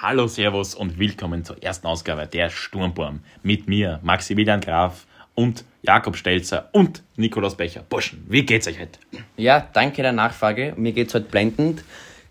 Hallo, 0.00 0.28
Servus 0.28 0.76
und 0.76 1.00
willkommen 1.00 1.44
zur 1.44 1.60
ersten 1.60 1.88
Ausgabe 1.88 2.28
der 2.28 2.50
Sturmbaum. 2.50 3.18
Mit 3.42 3.66
mir, 3.66 3.98
Maximilian 4.04 4.60
Graf 4.60 5.08
und 5.34 5.64
Jakob 5.82 6.14
Stelzer 6.14 6.68
und 6.70 7.02
Nikolaus 7.16 7.56
Becher. 7.56 7.82
Burschen, 7.88 8.24
wie 8.28 8.46
geht's 8.46 8.68
euch 8.68 8.78
heute? 8.78 8.96
Ja, 9.36 9.66
danke 9.72 10.02
der 10.02 10.12
Nachfrage. 10.12 10.74
Mir 10.76 10.92
geht's 10.92 11.14
heute 11.14 11.26
blendend. 11.26 11.82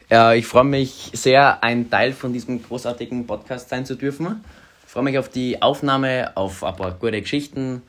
Äh, 0.10 0.40
ich 0.40 0.46
freue 0.46 0.64
mich 0.64 1.12
sehr, 1.12 1.62
ein 1.62 1.90
Teil 1.90 2.14
von 2.14 2.32
diesem 2.32 2.64
großartigen 2.64 3.28
Podcast 3.28 3.68
sein 3.68 3.86
zu 3.86 3.96
dürfen. 3.96 4.46
Ich 4.86 4.90
freue 4.90 5.04
mich 5.04 5.18
auf 5.18 5.28
die 5.28 5.62
Aufnahme, 5.62 6.38
auf 6.38 6.64
ein 6.64 6.74
paar 6.74 6.94
gute 6.94 7.22
Geschichten, 7.22 7.82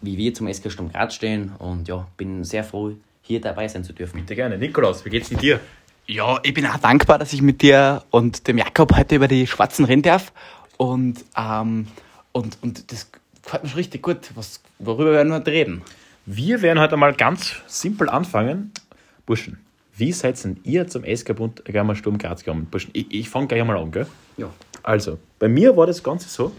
wie 0.00 0.18
wir 0.18 0.34
zum 0.34 0.52
SK 0.52 0.72
Sturm 0.72 0.90
Graz 0.90 1.14
stehen 1.14 1.52
und 1.60 1.86
ja, 1.86 2.08
bin 2.16 2.42
sehr 2.42 2.64
froh, 2.64 2.96
hier 3.22 3.40
dabei 3.40 3.68
sein 3.68 3.84
zu 3.84 3.92
dürfen. 3.92 4.22
Bitte 4.22 4.34
gerne. 4.34 4.58
Nikolaus, 4.58 5.04
wie 5.04 5.10
geht's 5.10 5.28
denn 5.28 5.38
dir? 5.38 5.60
Ja, 6.10 6.40
ich 6.42 6.52
bin 6.54 6.66
auch 6.66 6.76
dankbar, 6.78 7.20
dass 7.20 7.32
ich 7.32 7.40
mit 7.40 7.62
dir 7.62 8.02
und 8.10 8.48
dem 8.48 8.58
Jakob 8.58 8.96
heute 8.96 9.14
über 9.14 9.28
die 9.28 9.46
Schwarzen 9.46 9.84
reden 9.84 10.02
darf. 10.02 10.32
Und, 10.76 11.24
ähm, 11.36 11.86
und, 12.32 12.58
und 12.62 12.90
das 12.90 13.12
gefällt 13.44 13.62
mir 13.62 13.68
schon 13.68 13.78
richtig 13.78 14.02
gut. 14.02 14.32
Was, 14.34 14.60
worüber 14.80 15.12
werden 15.12 15.28
wir 15.28 15.36
heute 15.36 15.52
reden? 15.52 15.82
Wir 16.26 16.62
werden 16.62 16.80
heute 16.80 16.96
mal 16.96 17.14
ganz 17.14 17.54
simpel 17.68 18.10
anfangen. 18.10 18.72
Burschen, 19.24 19.60
wie 19.96 20.10
seid 20.10 20.42
denn 20.42 20.58
ihr 20.64 20.88
zum 20.88 21.04
SK 21.04 21.36
Bund 21.36 21.64
Gamma 21.64 21.94
Sturm 21.94 22.18
Graz 22.18 22.42
gekommen? 22.42 22.66
Burschen, 22.68 22.90
ich, 22.92 23.06
ich 23.14 23.30
fange 23.30 23.46
gleich 23.46 23.60
einmal 23.60 23.76
an, 23.76 23.92
gell? 23.92 24.08
Ja. 24.36 24.50
Also, 24.82 25.16
bei 25.38 25.46
mir 25.46 25.76
war 25.76 25.86
das 25.86 26.02
Ganze 26.02 26.28
so, 26.28 26.50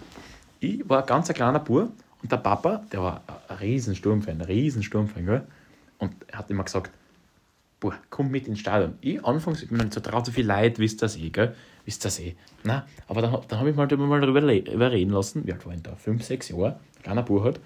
ich 0.61 0.87
war 0.87 1.01
ein 1.01 1.07
ganz 1.07 1.29
ein 1.29 1.35
kleiner 1.35 1.59
Bub 1.59 1.91
und 2.21 2.31
der 2.31 2.37
Papa, 2.37 2.85
der 2.89 3.01
war 3.01 3.21
ein 3.49 3.57
riesen 3.57 3.97
Sturmfan, 3.97 4.39
ein 4.39 4.47
riesen 4.47 4.81
Sturmfan, 4.81 5.25
gell? 5.25 5.41
Und 5.97 6.13
er 6.27 6.39
hat 6.39 6.49
immer 6.49 6.63
gesagt, 6.63 6.89
boah, 7.81 7.97
komm 8.09 8.31
mit 8.31 8.47
ins 8.47 8.59
Stadion. 8.59 8.97
Ich 9.01 9.25
anfangs, 9.25 9.61
ich 9.63 9.71
nicht 9.71 9.93
so 9.93 9.99
traut, 9.99 10.25
so 10.25 10.31
viel 10.31 10.45
Leid, 10.45 10.79
wisst 10.79 11.01
das 11.01 11.17
eh, 11.17 11.29
gell? 11.29 11.53
Wisst 11.83 12.05
das 12.05 12.19
eh. 12.19 12.35
Na, 12.63 12.87
aber 13.07 13.21
dann, 13.21 13.37
dann 13.47 13.59
habe 13.59 13.71
ich 13.71 13.75
mal, 13.75 13.87
drüber- 13.87 14.05
mal 14.05 14.21
darüber 14.21 14.39
überreden 14.39 15.11
lassen, 15.11 15.45
wie 15.45 15.51
alt 15.51 15.65
war 15.65 15.73
ich 15.73 15.81
da? 15.81 15.95
Fünf, 15.95 16.23
sechs 16.23 16.47
Jahre, 16.49 16.79
ein 16.97 17.03
kleiner 17.03 17.23
Bub 17.23 17.43
halt. 17.43 17.59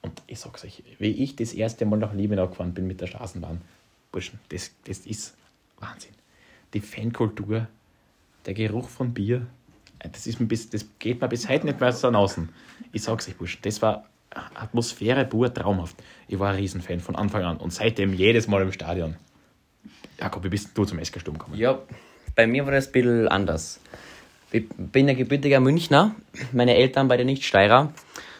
Und 0.00 0.22
ich 0.26 0.38
sag's 0.38 0.64
euch, 0.64 0.82
wie 0.98 1.10
ich 1.10 1.34
das 1.34 1.52
erste 1.52 1.84
Mal 1.86 1.98
nach 1.98 2.14
Liebenau 2.14 2.48
gefahren 2.48 2.72
bin 2.72 2.86
mit 2.86 3.00
der 3.00 3.08
Straßenbahn, 3.08 3.60
Burschen, 4.12 4.38
das, 4.50 4.70
das 4.84 5.00
ist 5.00 5.36
Wahnsinn. 5.80 6.12
Die 6.72 6.80
Fankultur, 6.80 7.66
der 8.46 8.54
Geruch 8.54 8.88
von 8.88 9.12
Bier, 9.12 9.46
äh, 9.98 10.08
das, 10.08 10.28
ist 10.28 10.38
mir 10.38 10.46
bis, 10.46 10.70
das 10.70 10.86
geht 11.00 11.20
mir 11.20 11.28
bis 11.28 11.48
heute 11.48 11.66
nicht 11.66 11.80
mehr 11.80 11.90
so 11.90 12.08
außen. 12.08 12.48
Ich 12.92 13.02
sag's 13.02 13.28
euch, 13.28 13.36
Burschen, 13.36 13.60
das 13.62 13.82
war 13.82 14.08
Atmosphäre 14.54 15.24
pur 15.24 15.52
traumhaft. 15.52 15.96
Ich 16.28 16.38
war 16.38 16.50
ein 16.50 16.56
Riesenfan 16.56 17.00
von 17.00 17.16
Anfang 17.16 17.44
an 17.44 17.56
und 17.56 17.72
seitdem 17.72 18.12
jedes 18.12 18.48
Mal 18.48 18.62
im 18.62 18.72
Stadion. 18.72 19.16
Jakob, 20.18 20.44
wie 20.44 20.48
bist 20.48 20.70
du 20.74 20.84
zum 20.84 21.02
SK 21.04 21.20
Sturm 21.20 21.38
gekommen? 21.38 21.56
Ja, 21.56 21.78
bei 22.34 22.46
mir 22.46 22.64
war 22.64 22.72
das 22.72 22.86
ein 22.86 22.92
bisschen 22.92 23.28
anders. 23.28 23.80
Ich 24.52 24.64
bin 24.76 25.08
ein 25.08 25.16
gebürtiger 25.16 25.60
Münchner, 25.60 26.14
meine 26.52 26.76
Eltern 26.76 27.08
beide 27.08 27.24
nicht 27.24 27.44
Steirer. 27.44 27.92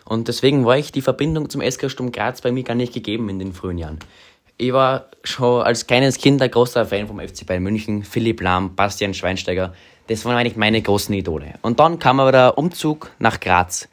Und 0.04 0.28
deswegen 0.28 0.64
war 0.64 0.76
ich 0.76 0.92
die 0.92 1.00
Verbindung 1.00 1.48
zum 1.48 1.62
SK 1.62 1.90
Sturm 1.90 2.12
Graz 2.12 2.40
bei 2.40 2.52
mir 2.52 2.62
gar 2.62 2.74
nicht 2.74 2.92
gegeben 2.92 3.28
in 3.28 3.38
den 3.38 3.52
frühen 3.52 3.78
Jahren. 3.78 3.98
Ich 4.56 4.72
war 4.72 5.06
schon 5.24 5.62
als 5.62 5.86
kleines 5.86 6.18
Kind 6.18 6.40
ein 6.40 6.50
großer 6.50 6.86
Fan 6.86 7.08
vom 7.08 7.18
FC 7.18 7.44
Bayern 7.44 7.62
München, 7.62 8.04
Philipp 8.04 8.40
Lahm, 8.40 8.76
Bastian 8.76 9.12
Schweinsteiger. 9.12 9.74
Das 10.06 10.24
waren 10.24 10.36
eigentlich 10.36 10.56
meine 10.56 10.80
großen 10.80 11.14
Idole. 11.14 11.54
Und 11.62 11.80
dann 11.80 11.98
kam 11.98 12.20
aber 12.20 12.30
der 12.30 12.58
Umzug 12.58 13.10
nach 13.18 13.40
Graz 13.40 13.88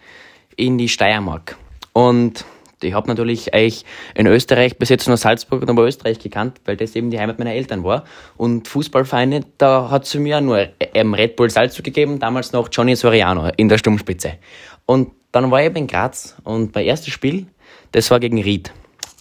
in 0.56 0.78
die 0.78 0.90
Steiermark. 0.90 1.58
Und 1.94 2.46
ich 2.84 2.94
habe 2.94 3.08
natürlich 3.08 3.54
eigentlich 3.54 3.86
in 4.16 4.28
Österreich 4.28 4.78
bis 4.78 4.90
jetzt 4.90 5.08
nur 5.08 5.18
Salzburg 5.18 5.62
und 5.62 5.70
Oberösterreich 5.70 6.20
gekannt, 6.20 6.62
weil 6.66 6.78
das 6.78 6.96
eben 6.96 7.12
die 7.12 7.20
Heimat 7.20 7.38
meiner 7.38 7.54
Eltern 7.54 7.84
war. 7.84 8.06
Und 8.38 8.68
Fußballvereine, 8.68 9.42
da 9.58 9.90
hat 9.92 10.06
es 10.06 10.16
mir 10.16 10.42
nur 10.42 10.68
ähm, 10.80 11.14
Red 11.14 11.36
Bull 11.36 11.50
Salzburg 11.50 11.86
gegeben, 11.86 12.20
damals 12.20 12.54
noch 12.54 12.70
Johnny 12.72 12.96
Soriano 12.96 13.52
in 13.58 13.70
der 13.70 13.78
Sturmspitze. 13.78 14.38
Und 14.86 15.12
dann 15.32 15.52
war 15.52 15.62
ich 15.62 15.68
eben 15.68 15.76
in 15.78 15.88
Graz 15.88 16.36
und 16.44 16.74
mein 16.74 16.86
erstes 16.86 17.14
Spiel, 17.14 17.46
das 17.92 18.10
war 18.12 18.20
gegen 18.20 18.42
Ried. 18.42 18.72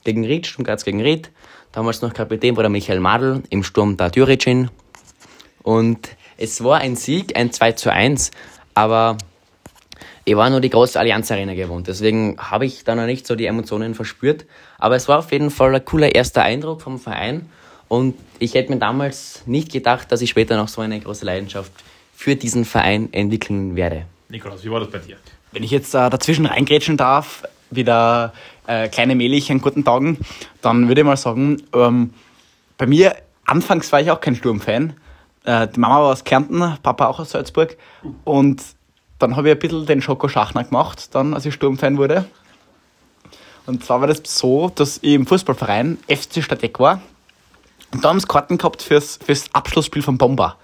Gegen 0.04 0.24
Ried, 0.24 0.46
Sturm 0.46 0.64
Graz 0.64 0.84
gegen 0.84 1.02
Ried. 1.02 1.30
Damals 1.72 2.02
noch 2.02 2.12
Kapitän 2.12 2.56
war 2.56 2.62
der 2.62 2.70
Michael 2.70 3.00
Madl, 3.00 3.42
im 3.50 3.62
Sturm 3.62 3.96
der 3.96 4.10
Düricin. 4.10 4.70
Und 5.62 6.16
es 6.36 6.64
war 6.64 6.78
ein 6.78 6.96
Sieg, 6.96 7.36
ein 7.36 7.52
2 7.52 7.72
zu 7.72 7.92
1, 7.92 8.30
aber 8.74 9.18
ich 10.30 10.36
war 10.36 10.48
nur 10.48 10.60
die 10.60 10.70
große 10.70 10.96
Allianz 10.96 11.28
Arena 11.32 11.54
gewohnt, 11.54 11.88
deswegen 11.88 12.36
habe 12.38 12.64
ich 12.64 12.84
da 12.84 12.94
noch 12.94 13.06
nicht 13.06 13.26
so 13.26 13.34
die 13.34 13.46
Emotionen 13.46 13.96
verspürt. 13.96 14.46
Aber 14.78 14.94
es 14.94 15.08
war 15.08 15.18
auf 15.18 15.32
jeden 15.32 15.50
Fall 15.50 15.74
ein 15.74 15.84
cooler 15.84 16.14
erster 16.14 16.42
Eindruck 16.42 16.82
vom 16.82 17.00
Verein 17.00 17.50
und 17.88 18.14
ich 18.38 18.54
hätte 18.54 18.72
mir 18.72 18.78
damals 18.78 19.42
nicht 19.46 19.72
gedacht, 19.72 20.12
dass 20.12 20.20
ich 20.20 20.30
später 20.30 20.56
noch 20.56 20.68
so 20.68 20.82
eine 20.82 21.00
große 21.00 21.24
Leidenschaft 21.24 21.72
für 22.14 22.36
diesen 22.36 22.64
Verein 22.64 23.12
entwickeln 23.12 23.74
werde. 23.74 24.04
Nikolaus, 24.28 24.64
wie 24.64 24.70
war 24.70 24.78
das 24.78 24.90
bei 24.90 24.98
dir? 24.98 25.16
Wenn 25.50 25.64
ich 25.64 25.72
jetzt 25.72 25.96
äh, 25.96 26.08
dazwischen 26.08 26.46
reingrätschen 26.46 26.96
darf, 26.96 27.42
wie 27.72 27.82
der 27.82 28.32
äh, 28.68 28.86
kleine 28.88 29.16
Melich 29.16 29.50
an 29.50 29.60
guten 29.60 29.84
Tagen, 29.84 30.16
dann 30.62 30.86
würde 30.86 31.00
ich 31.00 31.06
mal 31.08 31.16
sagen, 31.16 31.60
ähm, 31.74 32.14
bei 32.78 32.86
mir, 32.86 33.16
anfangs 33.46 33.90
war 33.90 34.00
ich 34.00 34.12
auch 34.12 34.20
kein 34.20 34.36
Sturmfan. 34.36 34.92
Äh, 35.42 35.66
die 35.66 35.80
Mama 35.80 35.96
war 35.96 36.12
aus 36.12 36.22
Kärnten, 36.22 36.60
Papa 36.84 37.08
auch 37.08 37.18
aus 37.18 37.30
Salzburg. 37.30 37.76
Und 38.22 38.62
dann 39.20 39.36
habe 39.36 39.48
ich 39.48 39.54
ein 39.54 39.58
bisschen 39.58 39.86
den 39.86 40.02
Schoko 40.02 40.28
Schachner 40.28 40.64
gemacht, 40.64 41.14
dann, 41.14 41.34
als 41.34 41.46
ich 41.46 41.54
Sturmfan 41.54 41.98
wurde. 41.98 42.24
Und 43.66 43.84
zwar 43.84 44.00
war 44.00 44.08
das 44.08 44.22
so, 44.24 44.70
dass 44.74 44.98
ich 45.02 45.12
im 45.12 45.26
Fußballverein 45.26 45.98
FC 46.08 46.42
Stadek 46.42 46.80
war. 46.80 47.00
Und 47.92 48.04
da 48.04 48.08
haben 48.08 48.18
sie 48.18 48.26
Karten 48.26 48.58
gehabt 48.58 48.82
fürs, 48.82 49.18
fürs 49.24 49.44
Abschlussspiel 49.52 50.02
von 50.02 50.16
Bomber. 50.16 50.56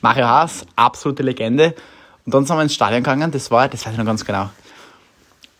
Mario 0.00 0.26
Haas, 0.26 0.64
absolute 0.76 1.22
Legende. 1.22 1.74
Und 2.24 2.32
dann 2.32 2.46
sind 2.46 2.56
wir 2.56 2.62
ins 2.62 2.74
Stadion 2.74 3.02
gegangen, 3.02 3.30
das 3.30 3.50
war, 3.50 3.68
das 3.68 3.84
weiß 3.84 3.92
ich 3.92 3.98
noch 3.98 4.06
ganz 4.06 4.24
genau. 4.24 4.48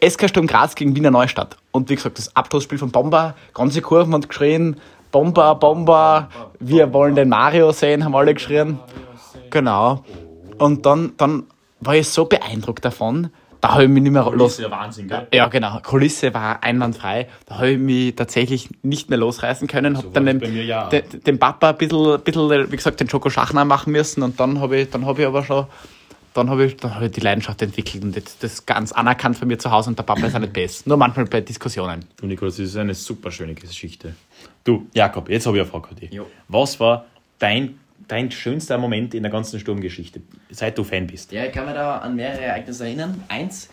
SK 0.07 0.29
Sturm 0.29 0.47
Graz 0.47 0.75
gegen 0.75 0.95
Wiener 0.95 1.11
Neustadt. 1.11 1.57
Und 1.73 1.89
wie 1.89 1.97
gesagt, 1.97 2.19
das 2.19 2.35
Abschlussspiel 2.37 2.79
von 2.79 2.91
Bomber, 2.91 3.35
ganze 3.53 3.83
Kurven 3.83 4.15
haben 4.15 4.29
geschrien, 4.29 4.81
Bomber, 5.11 5.55
Bomber, 5.57 6.29
wir 6.61 6.93
wollen 6.93 7.15
den 7.15 7.29
Mario 7.29 7.73
sehen, 7.73 8.05
haben 8.05 8.15
alle 8.15 8.35
geschrien. 8.35 8.79
Genau. 9.51 10.05
Und 10.59 10.87
dann, 10.87 11.13
dann 11.17 11.45
war 11.87 11.97
ich 11.97 12.09
so 12.09 12.25
beeindruckt 12.27 12.85
davon, 12.85 13.31
da 13.61 13.73
habe 13.73 13.85
ich 13.85 13.89
mich 13.89 14.03
nicht 14.03 14.13
mehr 14.13 14.25
Das 14.25 14.35
los. 14.35 14.59
ja 14.59 14.71
Wahnsinn, 14.71 15.09
gell? 15.09 15.27
Ja, 15.33 15.47
genau. 15.49 15.81
Kulisse 15.83 16.35
war 16.35 16.63
einwandfrei. 16.63 17.29
Da 17.47 17.57
habe 17.57 17.71
ich 17.71 17.79
mich 17.79 18.15
tatsächlich 18.15 18.69
nicht 18.83 19.09
mehr 19.09 19.19
losreißen 19.19 19.67
können. 19.69 19.97
Hab 19.97 20.05
war 20.05 20.23
dann 20.23 20.37
mir 20.37 20.65
ja 20.65 20.89
den, 20.91 21.03
den 21.27 21.39
Papa 21.39 21.71
ein 21.71 21.79
bisschen, 21.79 22.21
bisschen, 22.21 22.71
wie 22.71 22.77
gesagt, 22.77 23.01
den 23.01 23.09
Schoko 23.09 23.31
Schachner 23.31 23.65
machen 23.65 23.93
müssen. 23.93 24.23
Und 24.23 24.39
dann 24.39 24.61
habe 24.61 24.81
ich, 24.81 24.91
dann 24.91 25.07
habe 25.07 25.23
ich 25.23 25.27
aber 25.27 25.43
schon, 25.45 25.67
dann 26.35 26.51
habe 26.51 26.67
ich, 26.67 26.77
dann 26.77 26.95
habe 26.95 27.07
ich 27.07 27.13
die 27.13 27.21
Leidenschaft 27.21 27.63
entwickelt 27.63 28.05
und 28.05 28.15
jetzt 28.17 28.43
das 28.43 28.67
ganz 28.67 28.93
anerkannt 28.93 29.39
von 29.39 29.49
mir 29.49 29.59
zu 29.59 29.71
Hause 29.71 29.89
und 29.89 29.99
der 29.99 30.03
Papa 30.03 30.27
ist 30.27 30.35
auch 30.35 30.41
nicht 30.41 30.53
besser. 30.53 30.83
Nur 30.85 30.99
manchmal 30.99 31.25
bei 31.25 31.41
Diskussionen. 31.41 32.05
Du, 32.21 32.27
Nikolaus, 32.27 32.57
das 32.59 32.67
ist 32.67 32.77
eine 32.77 32.93
super 32.93 33.31
schöne 33.31 33.55
Geschichte. 33.55 34.15
Du, 34.63 34.89
Jakob, 34.93 35.31
jetzt 35.31 35.47
habe 35.47 35.57
ich 35.57 35.63
eine 35.63 35.71
Frage 35.71 35.89
an 35.89 35.97
dich. 35.97 36.13
Jo. 36.13 36.27
Was 36.49 36.79
war 36.81 37.07
dein, 37.39 37.79
dein 38.09 38.31
schönster 38.31 38.79
Moment 38.79 39.15
in 39.15 39.23
der 39.23 39.33
ganzen 39.33 39.59
Sturmgeschichte, 39.59 40.23
seit 40.51 40.77
du 40.79 40.85
Fan 40.85 41.07
bist? 41.07 41.33
Ja, 41.33 41.45
ich 41.45 41.53
kann 41.53 41.67
mich 41.67 41.75
da 41.75 41.99
an 41.99 42.17
mehrere 42.17 42.43
Ereignisse 42.43 42.85
erinnern. 42.85 43.23
Eins, 43.29 43.69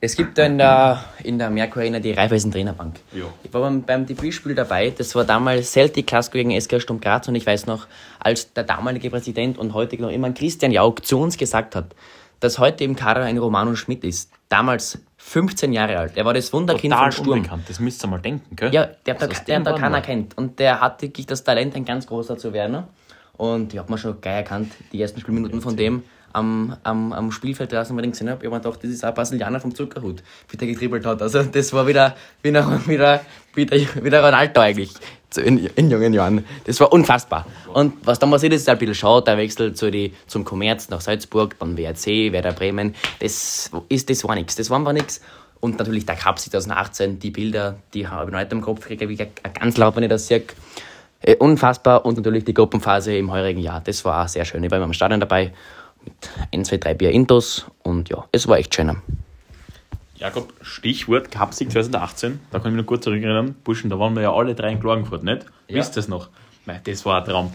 es 0.00 0.14
gibt 0.14 0.38
da 0.38 0.46
in 0.46 0.58
der, 0.58 1.04
in 1.24 1.38
der 1.38 1.50
Merkur 1.50 1.82
Arena 1.82 1.98
die 1.98 2.12
Raiffeisen 2.12 2.52
Trainerbank. 2.52 3.00
Ja. 3.12 3.24
Ich 3.42 3.52
war 3.52 3.62
beim, 3.62 3.82
beim 3.82 4.06
Debütspiel 4.06 4.54
dabei. 4.54 4.92
Das 4.96 5.14
war 5.16 5.24
damals 5.24 5.72
Celtic 5.72 6.06
Glasgow 6.06 6.34
gegen 6.34 6.58
SK 6.60 6.80
Sturm 6.80 7.00
Graz 7.00 7.26
und 7.26 7.34
ich 7.34 7.44
weiß 7.44 7.66
noch, 7.66 7.88
als 8.20 8.52
der 8.52 8.62
damalige 8.62 9.10
Präsident 9.10 9.58
und 9.58 9.74
heute 9.74 10.00
noch 10.00 10.10
immer 10.10 10.30
Christian 10.30 10.70
Jauch 10.70 11.00
zu 11.00 11.18
uns 11.18 11.36
gesagt 11.36 11.74
hat, 11.74 11.96
dass 12.38 12.60
heute 12.60 12.84
im 12.84 12.94
Kader 12.94 13.22
ein 13.22 13.38
Romano 13.38 13.74
Schmidt 13.74 14.04
ist. 14.04 14.30
Damals 14.48 15.00
15 15.16 15.72
Jahre 15.72 15.98
alt. 15.98 16.16
Er 16.16 16.24
war 16.24 16.32
das 16.32 16.52
Wunderkind 16.52 16.94
Total 16.94 17.10
vom 17.10 17.24
Sturm. 17.24 17.38
unbekannt, 17.38 17.64
das 17.68 17.80
müsst 17.80 18.04
ihr 18.04 18.08
mal 18.08 18.20
denken, 18.20 18.54
gell? 18.54 18.72
Ja, 18.72 18.86
der 18.86 19.16
aus 19.16 19.44
der 19.44 19.58
hat 19.58 19.66
da 19.66 19.72
keiner 19.72 20.00
kennt. 20.00 20.38
Und 20.38 20.60
der 20.60 20.80
hat 20.80 21.02
wirklich 21.02 21.26
das 21.26 21.42
Talent, 21.42 21.74
ein 21.74 21.84
ganz 21.84 22.06
großer 22.06 22.38
zu 22.38 22.52
werden. 22.52 22.84
Und 23.38 23.72
ich 23.72 23.78
habe 23.78 23.90
mir 23.90 23.96
schon 23.96 24.20
geil 24.20 24.36
erkannt, 24.36 24.72
die 24.92 25.00
ersten 25.00 25.20
Spielminuten 25.20 25.62
von 25.62 25.76
dem 25.76 26.02
am, 26.32 26.76
am, 26.82 27.12
am 27.12 27.32
Spielfeld 27.32 27.72
draußen, 27.72 27.96
weil 27.96 28.04
ich 28.04 28.10
gesehen 28.10 28.28
habe, 28.28 28.44
ich 28.44 28.50
hab 28.50 28.52
mir 28.52 28.60
gedacht, 28.60 28.84
das 28.84 28.90
ist 28.90 29.02
ein 29.02 29.14
Brasilianer 29.14 29.60
vom 29.60 29.74
Zuckerhut, 29.74 30.22
wie 30.50 30.56
der 30.56 30.68
getribbelt 30.68 31.06
hat. 31.06 31.22
Also 31.22 31.42
das 31.42 31.72
war 31.72 31.86
wieder, 31.86 32.14
wieder, 32.42 32.80
wieder, 32.86 33.20
wieder, 33.54 34.04
wieder 34.04 34.24
Ronaldo 34.24 34.60
eigentlich 34.60 34.92
in, 35.36 35.66
in 35.74 35.90
jungen 35.90 36.12
Jahren. 36.12 36.44
Das 36.64 36.80
war 36.80 36.92
unfassbar. 36.92 37.46
Und 37.72 37.94
was 38.04 38.18
dann 38.18 38.30
passiert 38.30 38.52
ist, 38.52 38.62
ist 38.62 38.68
ein 38.68 38.78
bisschen 38.78 38.94
schade, 38.94 39.24
der 39.24 39.38
Wechsel 39.38 39.72
zu 39.72 39.90
die, 39.90 40.14
zum 40.26 40.44
Kommerz 40.44 40.88
nach 40.88 41.00
Salzburg, 41.00 41.56
dann 41.58 41.76
WRC, 41.76 42.32
Werder 42.32 42.52
Bremen, 42.52 42.94
das, 43.20 43.70
ist, 43.88 44.10
das 44.10 44.24
war 44.24 44.34
nichts. 44.34 44.56
Das 44.56 44.70
war 44.70 44.92
nichts. 44.92 45.20
Und 45.60 45.78
natürlich 45.78 46.06
der 46.06 46.14
Cup 46.14 46.38
2018, 46.38 47.18
die 47.18 47.30
Bilder, 47.30 47.78
die 47.92 48.06
habe 48.06 48.30
ich 48.30 48.32
noch 48.32 48.40
nicht 48.40 48.52
im 48.52 48.60
Kopf, 48.60 48.86
kriege 48.86 49.04
ich 49.06 49.26
ganz 49.58 49.76
laut, 49.76 49.96
wenn 49.96 50.04
ich 50.04 50.08
das 50.08 50.28
sehe. 50.28 50.44
Äh, 51.20 51.36
unfassbar. 51.36 52.04
Und 52.04 52.16
natürlich 52.16 52.44
die 52.44 52.54
Gruppenphase 52.54 53.16
im 53.16 53.30
heurigen 53.30 53.60
Jahr. 53.60 53.80
Das 53.80 54.04
war 54.04 54.24
auch 54.24 54.28
sehr 54.28 54.44
schön. 54.44 54.62
Ich 54.64 54.70
war 54.70 54.78
immer 54.78 54.86
am 54.86 54.92
Stadion 54.92 55.20
dabei 55.20 55.52
mit 56.04 56.14
1, 56.52 56.68
2, 56.68 56.76
3 56.78 56.94
Bier 56.94 57.10
Intos. 57.10 57.66
Und 57.82 58.08
ja, 58.08 58.24
es 58.32 58.46
war 58.48 58.58
echt 58.58 58.74
schön. 58.74 58.96
Jakob, 60.18 60.52
Stichwort 60.62 61.30
Cupsieg 61.30 61.70
2018, 61.70 62.40
da 62.50 62.58
kann 62.58 62.72
ich 62.72 62.76
mich 62.76 62.82
noch 62.82 62.88
kurz 62.88 63.04
zurückerinnern. 63.04 63.54
Burschen, 63.62 63.88
da 63.88 64.00
waren 64.00 64.16
wir 64.16 64.22
ja 64.22 64.32
alle 64.32 64.56
drei 64.56 64.72
in 64.72 64.80
Klagenfurt, 64.80 65.22
nicht? 65.22 65.46
Ja. 65.68 65.76
Wisst 65.76 65.92
ihr 65.92 65.96
das 65.96 66.08
noch? 66.08 66.28
Mei, 66.66 66.80
das 66.82 67.06
war 67.06 67.20
ein 67.20 67.24
Traum. 67.24 67.52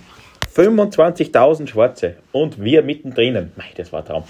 25.000 0.56 1.68
Schwarze 1.68 2.16
und 2.32 2.64
wir 2.64 2.84
mittendrin. 2.84 3.52
Mei, 3.58 3.66
das 3.76 3.92
war 3.92 4.00
ein 4.00 4.06
Traum. 4.06 4.24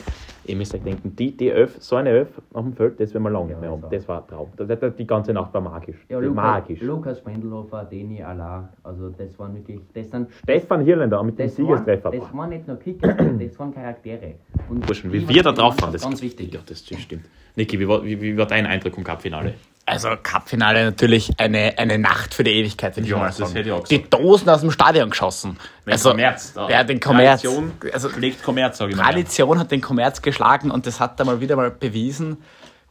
Ihr 0.45 0.55
müsst 0.55 0.75
euch 0.75 0.81
denken, 0.81 1.15
die, 1.15 1.35
die 1.35 1.51
Öf, 1.51 1.77
so 1.79 1.95
eine 1.95 2.11
Öf 2.11 2.27
auf 2.53 2.63
dem 2.63 2.73
Feld, 2.73 2.99
das 2.99 3.13
werden 3.13 3.23
wir 3.23 3.29
lange 3.29 3.47
nicht 3.47 3.61
mehr 3.61 3.71
haben. 3.71 3.83
Das 3.89 4.07
war 4.07 4.21
ein 4.21 4.27
Traum. 4.27 4.49
Das, 4.57 4.67
das, 4.67 4.95
die 4.95 5.07
ganze 5.07 5.33
Nacht 5.33 5.53
war 5.53 5.61
magisch. 5.61 5.97
Ja, 6.09 6.19
Lukas, 6.19 6.35
magisch. 6.35 6.81
Lukas 6.81 7.17
Sprendelhofer, 7.19 7.85
Deni 7.85 8.21
Allah, 8.21 8.69
also 8.83 9.09
das 9.09 9.37
waren 9.39 9.55
wirklich, 9.55 9.79
das 9.93 10.09
sind, 10.09 10.29
Stefan 10.43 10.83
Hirländer 10.83 11.23
mit 11.23 11.39
dem 11.39 11.47
das 11.47 11.57
waren, 11.57 11.65
Siegestreffer. 11.67 12.11
das 12.11 12.33
waren 12.33 12.49
nicht 12.49 12.67
nur 12.67 12.77
Kicker, 12.77 13.13
das 13.13 13.59
waren 13.59 13.73
Charaktere. 13.73 14.35
Und 14.69 14.85
Burschen, 14.85 15.11
wie 15.13 15.27
wir 15.27 15.43
da 15.43 15.51
drauf 15.51 15.81
waren, 15.81 15.93
das 15.93 16.03
ganz 16.03 16.21
wichtig. 16.21 16.53
Ja, 16.53 16.59
das 16.65 16.79
stimmt. 16.79 17.25
Niki, 17.55 17.79
wie 17.79 17.87
war, 17.87 18.03
wie, 18.03 18.19
wie 18.19 18.37
war 18.37 18.47
dein 18.47 18.65
Eindruck 18.65 18.97
im 18.97 19.03
Cup-Finale? 19.03 19.53
Also 19.93 20.09
Cup-Finale 20.21 20.85
natürlich 20.85 21.31
eine, 21.39 21.77
eine 21.77 21.97
Nacht 21.97 22.33
für 22.33 22.43
die 22.43 22.51
Ewigkeit, 22.51 22.95
würde 22.95 23.05
ich 23.05 23.11
Ja, 23.11 23.17
mal 23.17 23.31
sagen. 23.31 23.55
ich 23.55 23.71
auch 23.71 23.87
Die 23.87 24.09
Dosen 24.09 24.49
aus 24.49 24.61
dem 24.61 24.71
Stadion 24.71 25.09
geschossen. 25.09 25.57
also, 25.85 26.09
Kommerz, 26.09 26.53
da. 26.53 26.69
Ja, 26.69 26.83
den 26.83 26.99
Kommerz. 26.99 27.41
Tradition 27.41 27.71
Also, 27.93 28.09
schlägt 28.09 28.43
Kommerz, 28.43 28.77
sage 28.77 28.91
ich 28.91 28.97
mal. 28.97 29.03
Tradition 29.03 29.59
hat 29.59 29.71
den 29.71 29.81
Kommerz 29.81 30.21
geschlagen 30.21 30.71
und 30.71 30.85
das 30.87 30.99
hat 30.99 31.19
er 31.19 31.25
mal 31.25 31.39
wieder 31.39 31.55
mal 31.55 31.71
bewiesen. 31.71 32.37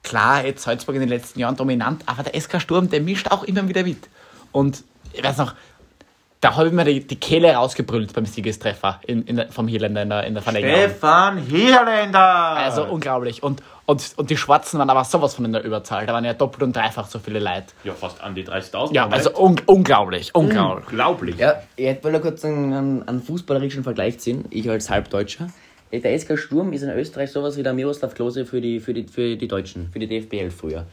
Klar, 0.02 0.44
jetzt 0.44 0.62
Salzburg 0.62 0.94
in 0.96 1.00
den 1.00 1.08
letzten 1.10 1.38
Jahren 1.40 1.56
dominant, 1.56 2.02
aber 2.06 2.22
der 2.25 2.40
SK 2.40 2.60
Sturm, 2.60 2.90
der 2.90 3.00
mischt 3.00 3.28
auch 3.31 3.44
immer 3.44 3.69
wieder 3.69 3.82
mit. 3.84 4.08
Und 4.50 4.82
ich 5.12 5.22
weiß 5.22 5.37
noch, 5.38 5.55
da 6.43 6.56
habe 6.56 6.67
ich 6.67 6.73
mir 6.73 6.85
die, 6.85 7.06
die 7.06 7.17
Kehle 7.17 7.55
rausgebrüllt 7.55 8.12
beim 8.15 8.27
Siegestreffer 8.27 9.00
in, 9.06 9.23
in 9.27 9.49
vom 9.53 9.69
Hirländer 9.69 10.03
in 10.03 10.11
der, 10.11 10.25
in 10.25 10.35
der 10.35 10.43
Verlängerung. 10.43 10.77
Stefan 10.77 11.39
Hirländer! 11.39 12.19
Also 12.19 12.85
unglaublich. 12.85 13.44
Und, 13.44 13.62
und, 13.87 14.12
und 14.17 14.29
die 14.29 14.37
Schwarzen 14.37 14.81
waren 14.81 14.91
aber 14.91 15.05
sowas 15.05 15.37
von 15.37 15.44
in 15.44 15.53
der 15.53 15.62
Überzahl. 15.62 16.05
Da 16.05 16.12
waren 16.12 16.25
ja 16.25 16.35
doppelt 16.35 16.65
und 16.65 16.75
dreifach 16.75 17.06
so 17.06 17.21
viele 17.21 17.39
Leute. 17.39 17.67
ja, 17.85 17.93
fast 17.94 18.21
an 18.21 18.35
die 18.35 18.44
30.000. 18.44 18.93
Ja, 18.93 19.09
also 19.09 19.31
un 19.39 19.61
unglaublich, 19.67 20.35
unglaublich. 20.35 20.89
unglaublich. 20.89 21.39
Ja, 21.39 21.62
ich 21.77 21.87
hätte 21.87 22.11
mal 22.11 22.21
kurz 22.21 22.44
einen, 22.44 23.06
einen, 23.06 23.23
fußballerischen 23.23 23.85
Vergleich 23.85 24.19
ziehen, 24.19 24.44
ich 24.50 24.69
als 24.69 24.91
Halbdeutscher. 24.91 25.47
Der 25.93 26.19
SK 26.19 26.37
Sturm 26.37 26.73
ist 26.73 26.83
in 26.83 26.91
Österreich 26.91 27.31
sowas 27.31 27.56
wie 27.56 27.62
der 27.62 27.73
Miroslav 27.73 28.15
Klose 28.15 28.47
für 28.47 28.61
die, 28.61 28.81
für 28.81 28.94
die, 28.94 29.05
für 29.05 29.37
die 29.37 29.47
Deutschen, 29.47 29.91
für 29.93 30.00
die 30.00 30.09
DFB 30.09 30.35
11 30.35 30.56
früher. 30.56 30.87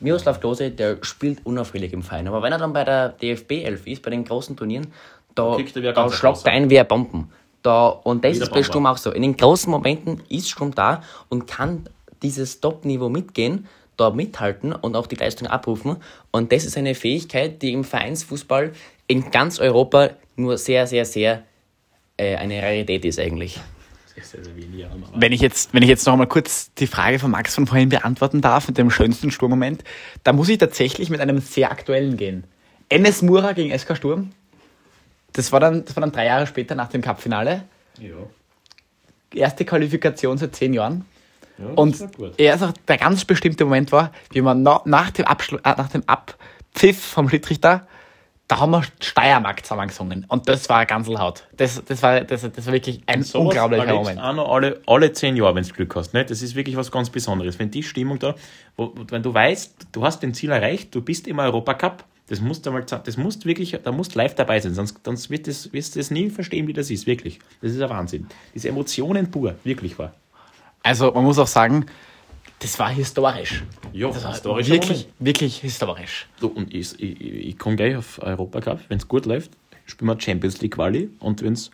Miroslav 0.00 0.40
Klose, 0.40 0.70
der 0.70 0.98
spielt 1.02 1.44
unaufreglich 1.44 1.92
im 1.92 2.02
Verein, 2.02 2.28
aber 2.28 2.42
wenn 2.42 2.52
er 2.52 2.58
dann 2.58 2.72
bei 2.72 2.84
der 2.84 3.10
DFB 3.10 3.64
11 3.64 3.86
ist, 3.86 4.02
bei 4.02 4.10
den 4.10 4.24
großen 4.24 4.56
Turnieren, 4.56 4.88
da, 5.34 5.56
er 5.56 5.92
da 5.92 6.10
schlagt 6.10 6.46
er 6.46 6.52
ein 6.52 6.70
wie 6.70 6.78
ein 6.78 6.88
Bomben. 6.88 7.30
Da, 7.62 7.88
und 7.88 8.24
das 8.24 8.34
Wie 8.34 8.38
der 8.38 8.48
ist 8.48 8.52
bei. 8.52 8.62
Sturm 8.62 8.86
auch 8.86 8.96
so. 8.96 9.12
In 9.12 9.22
den 9.22 9.36
großen 9.36 9.70
Momenten 9.70 10.22
ist 10.28 10.48
Sturm 10.50 10.74
da 10.74 11.02
und 11.28 11.46
kann 11.46 11.88
dieses 12.22 12.60
Top-Niveau 12.60 13.08
mitgehen, 13.08 13.68
da 13.96 14.10
mithalten 14.10 14.72
und 14.72 14.96
auch 14.96 15.06
die 15.06 15.16
Leistung 15.16 15.46
abrufen. 15.46 15.96
Und 16.30 16.52
das 16.52 16.64
ist 16.64 16.78
eine 16.78 16.94
Fähigkeit, 16.94 17.60
die 17.60 17.72
im 17.72 17.84
Vereinsfußball 17.84 18.72
in 19.06 19.30
ganz 19.30 19.60
Europa 19.60 20.10
nur 20.36 20.56
sehr, 20.56 20.86
sehr, 20.86 21.04
sehr 21.04 21.42
äh, 22.16 22.36
eine 22.36 22.62
Rarität 22.62 23.04
ist 23.04 23.18
eigentlich. 23.18 23.60
Ist 24.20 24.36
also 24.36 24.50
aber- 24.50 25.20
Wenn 25.20 25.32
ich 25.32 25.40
jetzt, 25.40 25.72
wenn 25.72 25.82
ich 25.82 25.88
jetzt 25.88 26.06
noch 26.06 26.16
mal 26.16 26.26
kurz 26.26 26.72
die 26.74 26.86
Frage 26.86 27.18
von 27.18 27.30
Max 27.30 27.54
von 27.54 27.66
vorhin 27.66 27.88
beantworten 27.88 28.40
darf, 28.40 28.68
mit 28.68 28.78
dem 28.78 28.90
schönsten 28.90 29.30
Sturmmoment, 29.30 29.84
da 30.24 30.32
muss 30.32 30.48
ich 30.48 30.58
tatsächlich 30.58 31.10
mit 31.10 31.20
einem 31.20 31.38
sehr 31.38 31.70
aktuellen 31.70 32.16
gehen. 32.16 32.44
Enes 32.88 33.22
Mura 33.22 33.52
gegen 33.52 33.76
SK 33.76 33.96
Sturm. 33.96 34.30
Das 35.32 35.52
war 35.52 35.60
dann, 35.60 35.84
das 35.84 35.94
war 35.96 36.00
dann 36.00 36.12
drei 36.12 36.26
Jahre 36.26 36.46
später 36.46 36.74
nach 36.74 36.88
dem 36.88 37.02
Cup-Finale. 37.02 37.64
Ja. 38.00 38.14
Erste 39.32 39.64
Qualifikation 39.64 40.38
seit 40.38 40.56
zehn 40.56 40.72
Jahren. 40.74 41.04
Ja, 41.58 41.66
Und 41.76 41.98
gut. 42.16 42.32
erst 42.38 42.64
auch 42.64 42.72
der 42.88 42.96
ganz 42.98 43.24
bestimmte 43.24 43.64
Moment 43.64 43.92
war, 43.92 44.12
wie 44.32 44.40
man 44.40 44.62
na, 44.62 44.80
nach, 44.86 45.10
dem 45.10 45.26
Abschlu 45.26 45.58
äh, 45.58 45.74
nach 45.76 45.88
dem 45.88 46.02
Abpfiff 46.06 46.98
vom 47.00 47.28
Schiedsrichter, 47.28 47.86
da 48.50 48.58
haben 48.58 48.72
wir 48.72 48.82
Steiermark 48.98 49.64
zusammengesungen. 49.64 50.26
Und 50.26 50.48
das 50.48 50.68
war 50.68 50.84
Ganselhaut. 50.84 51.44
Das, 51.56 51.80
das, 51.84 52.02
war, 52.02 52.22
das, 52.22 52.42
das 52.42 52.66
war 52.66 52.72
wirklich 52.72 53.00
ein 53.06 53.22
Sowas 53.22 53.46
unglaublicher 53.46 53.86
erlebst 53.86 54.16
Moment. 54.16 54.20
Auch 54.20 54.34
noch 54.34 54.52
alle, 54.52 54.80
alle 54.86 55.12
zehn 55.12 55.36
Jahre, 55.36 55.54
wenn 55.54 55.62
du 55.62 55.72
Glück 55.72 55.94
hast. 55.94 56.14
Ne? 56.14 56.24
Das 56.24 56.42
ist 56.42 56.56
wirklich 56.56 56.76
was 56.76 56.90
ganz 56.90 57.10
Besonderes. 57.10 57.60
Wenn 57.60 57.70
die 57.70 57.84
Stimmung 57.84 58.18
da, 58.18 58.34
wo, 58.76 58.92
wenn 59.08 59.22
du 59.22 59.32
weißt, 59.32 59.86
du 59.92 60.04
hast 60.04 60.24
den 60.24 60.34
Ziel 60.34 60.50
erreicht, 60.50 60.92
du 60.92 61.00
bist 61.00 61.28
im 61.28 61.38
Europacup, 61.38 62.04
das 62.26 62.40
musst 62.40 62.66
du 62.66 62.72
mal, 62.72 62.82
das 62.82 63.16
musst 63.16 63.46
wirklich, 63.46 63.78
da 63.80 63.92
musst 63.92 64.16
live 64.16 64.34
dabei 64.34 64.58
sein, 64.58 64.74
sonst, 64.74 64.98
sonst 65.04 65.30
wird 65.30 65.46
das, 65.46 65.72
wirst 65.72 65.94
du 65.94 66.00
das 66.00 66.10
nie 66.10 66.28
verstehen, 66.28 66.66
wie 66.66 66.72
das 66.72 66.90
ist, 66.90 67.06
wirklich. 67.06 67.38
Das 67.62 67.70
ist 67.70 67.80
ein 67.80 67.88
Wahnsinn. 67.88 68.26
Diese 68.52 68.68
Emotionen 68.68 69.30
pur, 69.30 69.54
wirklich 69.62 69.96
wahr. 69.96 70.12
Also 70.82 71.12
man 71.12 71.22
muss 71.22 71.38
auch 71.38 71.46
sagen, 71.46 71.86
das 72.60 72.78
war 72.78 72.90
historisch. 72.90 73.62
Ja, 73.92 74.08
Das 74.08 74.22
war 74.22 74.32
historischer 74.32 74.72
wirklich, 74.72 74.98
Moment. 74.98 75.14
wirklich 75.18 75.56
historisch. 75.60 76.28
So, 76.40 76.48
und 76.48 76.72
ich, 76.72 76.98
ich, 77.00 77.20
ich 77.20 77.58
komme 77.58 77.76
gleich 77.76 77.96
auf 77.96 78.22
Europacup. 78.22 78.80
Wenn 78.88 78.98
es 78.98 79.08
gut 79.08 79.26
läuft, 79.26 79.50
spielen 79.86 80.08
wir 80.08 80.20
Champions 80.20 80.60
League 80.60 80.74
Quali. 80.74 81.10
Und 81.18 81.42
wenn 81.42 81.54
es 81.54 81.70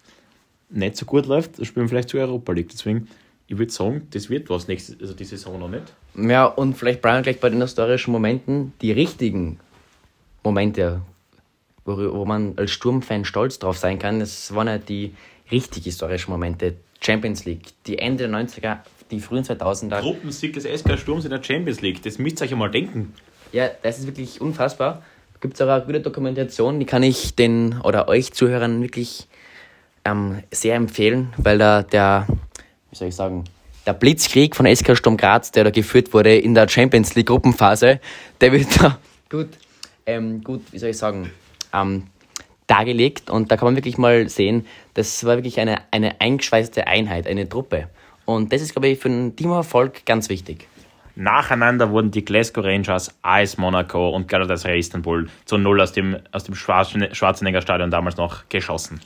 nicht 0.71 0.97
so 0.97 1.05
gut 1.05 1.27
läuft, 1.27 1.59
dann 1.59 1.65
spielen 1.67 1.87
wir 1.87 1.91
vielleicht 1.91 2.09
zur 2.09 2.21
Europa 2.21 2.53
League. 2.53 2.71
Deswegen, 2.71 3.09
ich 3.49 3.59
würde 3.59 3.73
sagen, 3.73 4.07
das 4.13 4.31
wird 4.31 4.49
was 4.49 4.69
nächste, 4.69 4.97
also 5.01 5.13
die 5.13 5.25
Saison 5.25 5.59
noch 5.59 5.69
nicht. 5.69 5.93
Ja, 6.17 6.47
und 6.47 6.75
vielleicht 6.75 7.03
bleiben 7.03 7.19
wir 7.19 7.23
gleich 7.33 7.41
bei 7.41 7.51
den 7.51 7.61
historischen 7.61 8.13
Momenten, 8.13 8.73
die 8.81 8.93
richtigen 8.93 9.59
Momente, 10.43 11.03
wo, 11.85 11.97
wo 11.97 12.25
man 12.25 12.55
als 12.57 12.71
Sturmfan 12.71 13.25
stolz 13.25 13.59
drauf 13.59 13.77
sein 13.77 13.99
kann. 13.99 14.21
Das 14.21 14.55
waren 14.55 14.69
ja 14.69 14.79
die 14.79 15.15
richtig 15.51 15.85
historischen 15.85 16.31
Momente. 16.31 16.77
Champions 17.01 17.45
League, 17.45 17.73
die 17.87 17.99
Ende 17.99 18.27
der 18.29 18.37
90er, 18.39 18.79
die 19.11 19.21
frühen 19.21 19.45
2000er. 19.45 20.01
Gruppensieg 20.01 20.53
des 20.55 20.65
SK 20.65 20.99
Sturms 20.99 21.25
in 21.25 21.31
der 21.31 21.43
Champions 21.43 21.81
League. 21.81 22.03
Das 22.03 22.19
müsst 22.19 22.41
ihr 22.41 22.45
euch 22.45 22.53
einmal 22.53 22.71
denken. 22.71 23.15
Ja, 23.53 23.71
das 23.83 23.99
ist 23.99 24.07
wirklich 24.07 24.41
unfassbar. 24.41 25.03
Gibt 25.41 25.55
es 25.55 25.61
auch 25.61 25.69
eine 25.69 25.85
gute 25.85 26.01
Dokumentation, 26.01 26.81
die 26.81 26.87
kann 26.87 27.03
ich 27.03 27.35
den 27.35 27.81
oder 27.83 28.09
euch 28.09 28.33
Zuhörern 28.33 28.83
wirklich 28.83 29.29
ähm, 30.05 30.43
sehr 30.51 30.77
empfehlen, 30.77 31.33
weil 31.37 31.59
da 31.59 31.83
der, 31.83 32.27
wie 32.91 32.97
soll 32.97 33.09
ich 33.09 33.15
sagen, 33.15 33.45
der 33.87 33.93
Blitzkrieg 33.93 34.57
von 34.57 34.67
SK 34.67 34.97
Sturm 34.97 35.17
Graz, 35.17 35.53
der 35.53 35.65
da 35.65 35.71
geführt 35.71 36.13
wurde 36.13 36.37
in 36.37 36.55
der 36.55 36.69
Champions 36.69 37.15
League 37.15 37.27
Gruppenphase, 37.27 38.01
der 38.41 38.53
wird 38.53 38.81
da 38.81 38.99
gut, 39.31 39.49
ähm, 40.07 40.43
gut, 40.43 40.63
wie 40.73 40.79
soll 40.79 40.91
ich 40.91 40.99
sagen, 40.99 41.31
ähm, 41.73 42.05
dargelegt 42.67 43.31
und 43.31 43.51
da 43.51 43.57
kann 43.57 43.67
man 43.67 43.77
wirklich 43.77 43.99
mal 43.99 44.29
sehen, 44.29 44.67
das 44.95 45.25
war 45.25 45.37
wirklich 45.37 45.61
eine, 45.61 45.83
eine 45.93 46.21
eingeschweißte 46.21 46.87
Einheit, 46.87 47.27
eine 47.27 47.49
Truppe. 47.49 47.89
Und 48.27 48.53
das 48.53 48.61
ist, 48.61 48.73
glaube 48.73 48.89
ich, 48.89 48.99
für 48.99 49.09
einen 49.09 49.35
Teamerfolg 49.37 50.05
ganz 50.05 50.29
wichtig. 50.29 50.69
Nacheinander 51.15 51.91
wurden 51.91 52.11
die 52.11 52.25
Glasgow 52.25 52.63
Rangers, 52.65 53.15
AS 53.23 53.57
Monaco 53.57 54.11
und 54.11 54.29
Galatasaray 54.29 54.79
Istanbul 54.79 55.29
zu 55.47 55.57
Null 55.57 55.81
aus 55.81 55.93
dem, 55.93 56.19
aus 56.33 56.45
dem 56.45 56.55
Schwarzen- 56.55 57.15
Schwarzenegger 57.15 57.63
Stadion 57.63 57.91
damals 57.91 58.19
noch 58.19 58.49
geschossen. 58.51 59.01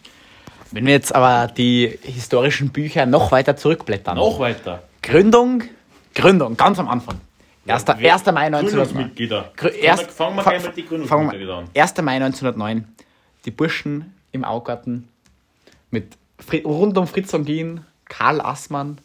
Wenn 0.73 0.87
wir 0.87 0.93
jetzt 0.95 1.15
aber 1.15 1.53
die 1.53 1.99
historischen 2.03 2.71
Bücher 2.71 3.07
noch 3.07 3.31
weiter 3.31 3.57
zurückblättern. 3.57 4.17
weiter. 4.41 4.83
Gründung, 5.03 5.63
Gründung, 6.15 6.57
ganz 6.57 6.79
am 6.81 6.89
Anfang. 6.89 7.17
1. 7.67 7.85
1. 7.89 8.33
Mai 8.33 8.47
1909. 8.47 8.67
Gründungsmitglieder. 8.67 9.53
Grü- 9.57 9.69
erst- 9.69 10.11
fangen 10.11 10.37
wir 10.37 10.43
gleich 10.43 10.65
mit 10.67 10.77
den 10.77 10.87
fangen 10.87 10.89
Gründungsmitgliedern 11.09 11.59
an. 11.61 11.69
wir- 11.73 11.83
1. 11.83 12.03
Mai 12.03 12.17
1909. 12.17 12.89
Die 13.45 13.51
Burschen 13.53 14.15
im 14.33 14.45
Augarten 14.45 15.09
mit 15.91 16.17
Fri 16.45 16.63
rund 16.65 16.97
um 16.99 17.07
Fritz 17.07 17.33
Ongin, 17.35 17.83
Karl 18.07 18.41
Assmann. 18.41 18.99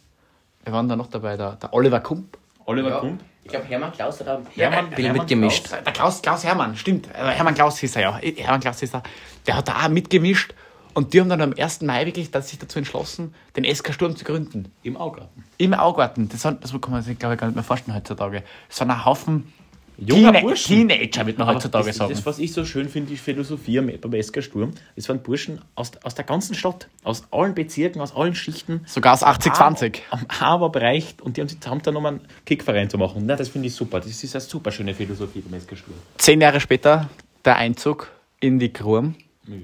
Wir 0.66 0.72
waren 0.72 0.88
da 0.88 0.96
noch 0.96 1.06
dabei, 1.06 1.36
der, 1.36 1.52
der 1.52 1.72
Oliver 1.72 2.00
Kump. 2.00 2.36
Oliver 2.64 2.98
Kump. 2.98 3.22
Ich 3.44 3.50
glaube, 3.50 3.66
Hermann 3.66 3.92
Klaus 3.92 4.18
hat 4.18 4.26
Hermann- 4.26 4.46
ein 4.48 4.90
bisschen 4.90 5.04
Hermann 5.04 5.12
mitgemischt. 5.20 5.70
Der 5.70 5.92
Klaus, 5.92 6.20
Klaus 6.20 6.42
Hermann, 6.42 6.76
stimmt. 6.76 7.08
Hermann 7.14 7.54
Klaus 7.54 7.78
hieß 7.78 7.94
er 7.94 8.02
ja. 8.02 8.16
Hermann 8.18 8.60
Klaus 8.60 8.80
hieß 8.80 8.94
er. 8.94 9.04
Der 9.46 9.56
hat 9.58 9.68
da 9.68 9.84
auch 9.84 9.88
mitgemischt. 9.88 10.54
Und 10.92 11.14
die 11.14 11.20
haben 11.20 11.28
dann 11.28 11.40
am 11.40 11.54
1. 11.56 11.82
Mai 11.82 12.04
wirklich 12.06 12.32
dass 12.32 12.48
sich 12.48 12.58
dazu 12.58 12.78
entschlossen, 12.80 13.32
den 13.54 13.64
SK 13.72 13.92
Sturm 13.94 14.16
zu 14.16 14.24
gründen. 14.24 14.72
Im 14.82 14.96
Augarten. 14.96 15.44
Im 15.58 15.72
Augarten. 15.74 16.28
Das, 16.28 16.42
das 16.42 16.72
kann 16.80 16.90
man 16.90 17.02
sich, 17.02 17.16
glaube 17.16 17.34
ich, 17.36 17.40
gar 17.40 17.46
nicht 17.46 17.54
mehr 17.54 17.62
vorstellen 17.62 17.96
heutzutage. 17.96 18.42
Es 18.68 18.80
waren 18.80 18.90
ein 18.90 19.04
Haufen 19.04 19.52
Junger 19.98 20.32
Teenie- 20.32 20.40
Burschen. 20.42 20.88
Teenager, 20.88 21.26
wird 21.26 21.38
man 21.38 21.48
heutzutage 21.48 21.86
das, 21.86 21.96
sagen. 21.96 22.12
Das, 22.12 22.26
was 22.26 22.38
ich 22.38 22.52
so 22.52 22.64
schön 22.64 22.88
finde, 22.88 23.10
die 23.10 23.16
Philosophie 23.16 23.78
am- 23.78 23.90
beim 24.00 24.22
SK 24.22 24.42
Sturm, 24.42 24.72
das 24.94 25.08
waren 25.08 25.22
Burschen 25.22 25.60
aus, 25.74 25.92
aus 26.02 26.14
der 26.14 26.24
ganzen 26.24 26.54
Stadt, 26.54 26.88
aus 27.02 27.24
allen 27.30 27.54
Bezirken, 27.54 28.00
aus 28.00 28.14
allen 28.14 28.34
Schichten. 28.34 28.82
Sogar 28.86 29.14
aus 29.14 29.22
80-20. 29.22 30.00
Am 30.10 30.26
Haberbereich 30.28 31.16
und 31.22 31.36
die 31.36 31.40
haben 31.40 31.48
sich 31.48 31.58
dann 31.60 31.96
um 31.96 32.04
einen 32.06 32.20
Kickverein 32.44 32.90
zu 32.90 32.98
machen. 32.98 33.22
Na, 33.26 33.36
das 33.36 33.48
finde 33.48 33.68
ich 33.68 33.74
super. 33.74 34.00
Das 34.00 34.08
ist 34.22 34.34
eine 34.34 34.40
super 34.42 34.70
schöne 34.70 34.94
Philosophie 34.94 35.40
beim 35.40 35.58
SK 35.60 35.76
Sturm. 35.78 35.94
Zehn 36.18 36.40
Jahre 36.40 36.60
später 36.60 37.08
der 37.44 37.56
Einzug 37.56 38.10
in 38.40 38.58
die 38.58 38.72
Grum. 38.72 39.14
Ja. 39.46 39.54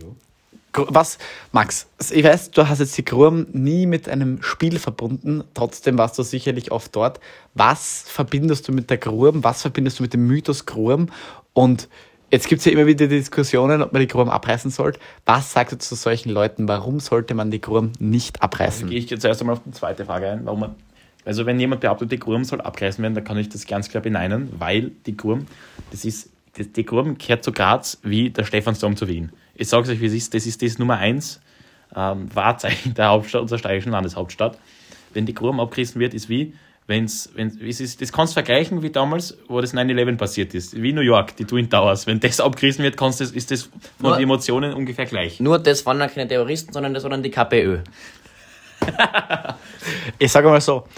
Was, 0.72 1.18
Max, 1.52 1.88
ich 2.10 2.24
weiß, 2.24 2.52
du 2.52 2.66
hast 2.66 2.78
jetzt 2.78 2.96
die 2.96 3.04
Grum 3.04 3.46
nie 3.52 3.86
mit 3.86 4.08
einem 4.08 4.42
Spiel 4.42 4.78
verbunden, 4.78 5.44
trotzdem 5.52 5.98
warst 5.98 6.18
du 6.18 6.22
sicherlich 6.22 6.72
oft 6.72 6.96
dort. 6.96 7.20
Was 7.54 8.04
verbindest 8.06 8.68
du 8.68 8.72
mit 8.72 8.88
der 8.88 8.96
Grum? 8.96 9.44
Was 9.44 9.62
verbindest 9.62 9.98
du 9.98 10.04
mit 10.04 10.14
dem 10.14 10.26
Mythos 10.26 10.64
Grum? 10.64 11.08
Und 11.52 11.88
jetzt 12.30 12.48
gibt 12.48 12.60
es 12.60 12.64
ja 12.64 12.72
immer 12.72 12.86
wieder 12.86 13.06
Diskussionen, 13.06 13.82
ob 13.82 13.92
man 13.92 14.00
die 14.00 14.08
Grum 14.08 14.30
abreißen 14.30 14.70
sollte. 14.70 14.98
Was 15.26 15.52
sagst 15.52 15.74
du 15.74 15.78
zu 15.78 15.94
solchen 15.94 16.30
Leuten? 16.30 16.66
Warum 16.68 17.00
sollte 17.00 17.34
man 17.34 17.50
die 17.50 17.60
Grum 17.60 17.92
nicht 17.98 18.42
abreißen? 18.42 18.88
Gehe 18.88 18.98
ich 18.98 19.10
jetzt 19.10 19.26
erst 19.26 19.42
einmal 19.42 19.56
auf 19.56 19.62
die 19.64 19.72
zweite 19.72 20.06
Frage 20.06 20.30
ein. 20.30 20.46
Warum 20.46 20.74
also 21.24 21.46
wenn 21.46 21.60
jemand 21.60 21.82
behauptet, 21.82 22.10
die 22.10 22.18
Gurm 22.18 22.44
soll 22.44 22.60
abreißen 22.60 23.00
werden, 23.02 23.14
dann 23.14 23.24
kann 23.24 23.38
ich 23.38 23.48
das 23.48 23.66
ganz 23.66 23.88
klar 23.88 24.02
beneinen, 24.02 24.48
weil 24.58 24.90
die 25.06 25.16
Gurm, 25.16 25.46
das 25.90 26.04
ist, 26.04 26.30
die, 26.56 26.84
Gurm 26.84 27.16
gehört 27.16 27.44
zu 27.44 27.52
Graz 27.52 27.98
wie 28.02 28.30
der 28.30 28.44
Stephansdom 28.44 28.96
zu 28.96 29.06
Wien. 29.08 29.30
Ich 29.62 29.68
sage 29.68 29.84
es 29.84 29.90
euch, 29.90 30.00
wie 30.00 30.06
es 30.06 30.12
ist, 30.12 30.34
das 30.34 30.44
ist 30.44 30.60
das 30.60 30.78
Nummer 30.78 30.98
eins 30.98 31.40
ähm, 31.94 32.28
Wahrzeichen 32.34 32.94
der 32.94 33.08
Hauptstadt, 33.10 33.42
unserer 33.42 33.58
steirischen 33.60 33.92
Landeshauptstadt. 33.92 34.58
Wenn 35.14 35.24
die 35.24 35.34
Gruben 35.34 35.60
abgerissen 35.60 36.00
wird, 36.00 36.14
ist 36.14 36.28
wie, 36.28 36.54
wenn's, 36.88 37.30
wenn, 37.36 37.46
es 37.64 37.80
ist, 37.80 38.00
das 38.02 38.12
kannst 38.12 38.32
du 38.32 38.34
vergleichen 38.34 38.82
wie 38.82 38.90
damals, 38.90 39.38
wo 39.46 39.60
das 39.60 39.72
9-11 39.72 40.16
passiert 40.16 40.52
ist. 40.54 40.82
Wie 40.82 40.92
New 40.92 41.02
York, 41.02 41.36
die 41.36 41.44
Twin 41.44 41.70
Towers. 41.70 42.08
Wenn 42.08 42.18
das 42.18 42.40
abgerissen 42.40 42.82
wird, 42.82 42.96
kannst 42.96 43.20
du, 43.20 43.24
ist 43.24 43.50
das 43.52 43.62
von 43.62 43.70
Nur- 44.00 44.16
den 44.16 44.24
Emotionen 44.24 44.74
ungefähr 44.74 45.06
gleich. 45.06 45.38
Nur 45.38 45.60
das 45.60 45.86
waren 45.86 46.00
dann 46.00 46.10
keine 46.10 46.26
Terroristen, 46.26 46.72
sondern 46.72 46.92
das 46.92 47.04
waren 47.04 47.12
dann 47.12 47.22
die 47.22 47.30
KPÖ. 47.30 47.78
Ich 50.18 50.32
sage 50.32 50.48
mal 50.48 50.60
so, 50.60 50.88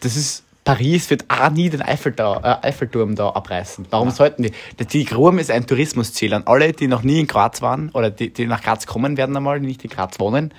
das 0.00 0.14
ist, 0.14 0.43
Paris 0.64 1.10
wird 1.10 1.26
auch 1.28 1.50
nie 1.50 1.68
den 1.68 1.82
Eiffeltau, 1.82 2.36
äh, 2.42 2.56
Eiffelturm 2.66 3.14
da 3.16 3.28
abreißen. 3.30 3.86
Warum 3.90 4.10
sollten 4.10 4.44
die? 4.44 4.52
Der- 4.78 4.86
Die 4.86 5.04
Grum 5.04 5.38
ist 5.38 5.50
ein 5.50 5.66
Tourismusziel. 5.66 6.32
An 6.32 6.44
alle, 6.46 6.72
die 6.72 6.88
noch 6.88 7.02
nie 7.02 7.20
in 7.20 7.26
Graz 7.26 7.60
waren 7.60 7.90
oder 7.90 8.10
die, 8.10 8.32
die 8.32 8.46
nach 8.46 8.62
Graz 8.62 8.86
kommen 8.86 9.16
werden 9.16 9.36
einmal, 9.36 9.60
die 9.60 9.66
nicht 9.66 9.84
in 9.84 9.90
Graz 9.90 10.18
wohnen, 10.18 10.54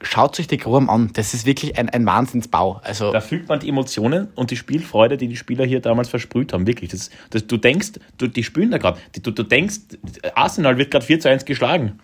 schaut 0.00 0.40
euch 0.40 0.48
die 0.48 0.56
Grum 0.56 0.90
an. 0.90 1.10
Das 1.12 1.34
ist 1.34 1.46
wirklich 1.46 1.78
ein, 1.78 1.88
ein 1.88 2.04
Wahnsinnsbau. 2.04 2.80
Also, 2.82 3.12
Da 3.12 3.20
fühlt 3.20 3.48
man 3.48 3.60
die 3.60 3.68
Emotionen 3.68 4.26
und 4.34 4.50
die 4.50 4.56
Spielfreude, 4.56 5.16
die 5.16 5.28
die 5.28 5.36
Spieler 5.36 5.64
hier 5.64 5.78
damals 5.80 6.08
versprüht 6.08 6.52
haben. 6.52 6.66
Wirklich. 6.66 6.90
Das, 6.90 7.10
das, 7.30 7.46
du 7.46 7.56
denkst, 7.58 7.92
du, 8.18 8.26
die 8.26 8.42
spielen 8.42 8.72
da 8.72 8.78
gerade. 8.78 8.98
Du, 9.22 9.30
du 9.30 9.44
denkst, 9.44 9.76
Arsenal 10.34 10.78
wird 10.78 10.90
gerade 10.90 11.06
4 11.06 11.20
zu 11.20 11.28
1 11.30 11.44
geschlagen. 11.44 12.00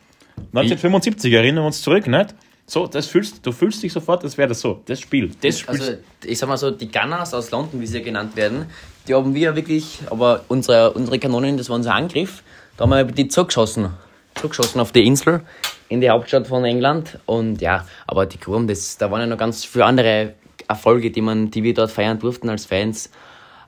1975, 0.53 1.33
erinnern 1.33 1.65
wir 1.65 1.67
uns 1.67 1.83
zurück, 1.83 2.07
nicht? 2.07 2.35
So, 2.71 2.87
das 2.87 3.07
fühlst, 3.07 3.47
du 3.47 3.51
fühlst 3.51 3.83
dich 3.83 3.95
sofort, 3.95 4.23
als 4.23 4.37
wäre 4.37 4.49
das 4.49 4.61
so. 4.61 4.83
Das 4.85 5.01
Spiel. 5.01 5.33
Das 5.41 5.59
spielst 5.59 5.81
Also, 5.81 5.95
ich 6.23 6.39
sag 6.39 6.51
mal 6.51 6.59
so, 6.59 6.71
die 6.71 6.91
Gunners 6.91 7.33
aus 7.33 7.51
London, 7.51 7.81
wie 7.81 7.87
sie 7.87 8.03
genannt 8.03 8.37
werden, 8.37 8.67
die 9.09 9.15
haben 9.15 9.35
wir 9.35 9.57
wirklich, 9.57 10.01
aber 10.11 10.45
unsere, 10.49 10.91
unsere 10.91 11.19
Kanonen, 11.19 11.57
das 11.57 11.71
war 11.71 11.77
unser 11.77 11.95
Angriff, 11.95 12.43
da 12.77 12.85
haben 12.85 12.91
wir 12.91 13.05
die 13.05 13.27
zurückgeschossen. 13.29 13.89
Zurückgeschossen 14.35 14.83
auf 14.83 14.93
die 14.93 15.07
Insel, 15.07 15.41
in 15.89 16.03
die 16.03 16.11
Hauptstadt 16.11 16.47
von 16.47 16.63
England. 16.67 17.19
Und 17.25 17.63
ja, 17.63 17.87
aber 18.07 18.27
die 18.27 18.39
Grum, 18.39 18.69
das, 18.69 18.99
da 18.99 19.11
waren 19.11 19.21
ja 19.21 19.27
noch 19.27 19.39
ganz 19.39 19.65
viele 19.65 19.87
andere 19.87 20.35
Erfolge, 20.69 21.11
die, 21.11 21.23
man, 21.23 21.51
die 21.51 21.63
wir 21.63 21.73
dort 21.73 21.91
feiern 21.91 22.19
durften 22.19 22.51
als 22.51 22.67
Fans. 22.67 23.11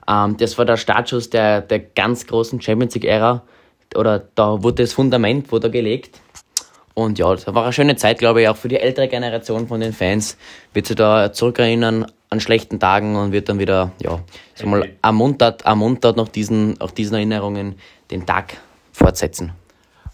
Ähm, 0.07 0.37
das 0.37 0.59
war 0.59 0.65
der 0.65 0.77
Startschuss 0.77 1.31
der, 1.31 1.61
der 1.61 1.79
ganz 1.79 2.27
großen 2.27 2.61
Champions 2.61 2.93
League-Ära. 2.93 3.41
Oder 3.95 4.19
da 4.35 4.61
wurde 4.61 4.83
das 4.83 4.93
Fundament 4.93 5.51
wurde 5.51 5.71
gelegt. 5.71 6.21
Und 7.01 7.19
ja, 7.19 7.33
das 7.33 7.47
war 7.47 7.63
eine 7.63 7.73
schöne 7.73 7.95
Zeit, 7.95 8.19
glaube 8.19 8.41
ich, 8.41 8.47
auch 8.47 8.57
für 8.57 8.67
die 8.67 8.77
ältere 8.77 9.07
Generation 9.07 9.67
von 9.67 9.79
den 9.79 9.93
Fans. 9.93 10.37
Wird 10.73 10.87
sich 10.87 10.95
da 10.95 11.33
zurückerinnern 11.33 12.05
an 12.29 12.39
schlechten 12.39 12.79
Tagen 12.79 13.15
und 13.15 13.31
wird 13.31 13.49
dann 13.49 13.59
wieder, 13.59 13.91
ja, 14.01 14.19
sag 14.55 14.67
mal, 14.67 14.89
ermuntert, 15.01 15.63
ermuntert 15.63 16.15
nach 16.17 16.29
diesen, 16.29 16.79
auch 16.79 16.91
diesen 16.91 17.15
Erinnerungen 17.15 17.75
den 18.09 18.25
Tag 18.25 18.57
fortsetzen. 18.93 19.51